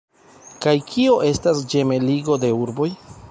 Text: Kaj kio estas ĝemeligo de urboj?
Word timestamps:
Kaj 0.65 0.73
kio 0.93 1.19
estas 1.27 1.61
ĝemeligo 1.75 2.39
de 2.45 2.53
urboj? 2.65 2.89